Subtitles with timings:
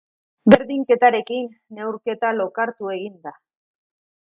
[0.53, 1.47] Berdinketarekin,
[1.79, 3.39] neurketa lokartu egin da.